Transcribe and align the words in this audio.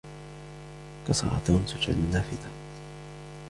كسر 1.07 1.37
توم 1.45 1.65
زجاج 1.67 1.89
النافذة. 1.89 2.49